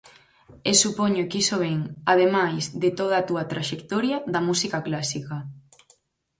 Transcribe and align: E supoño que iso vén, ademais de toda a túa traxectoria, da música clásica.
E 0.69 0.71
supoño 0.83 1.27
que 1.29 1.39
iso 1.43 1.55
vén, 1.63 1.79
ademais 2.13 2.63
de 2.83 2.89
toda 2.99 3.15
a 3.17 3.25
túa 3.29 3.43
traxectoria, 3.51 4.17
da 4.33 4.41
música 4.47 4.79
clásica. 4.87 5.35